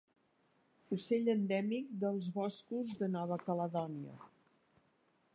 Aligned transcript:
Ocell 0.95 1.27
endèmic 1.33 1.91
dels 2.03 2.29
boscos 2.37 2.93
de 3.01 3.09
Nova 3.17 3.37
Caledònia. 3.49 4.17